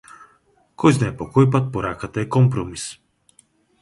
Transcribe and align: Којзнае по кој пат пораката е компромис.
Којзнае 0.83 1.09
по 1.19 1.27
кој 1.35 1.47
пат 1.55 1.69
пораката 1.75 2.25
е 2.25 2.27
компромис. 2.37 2.87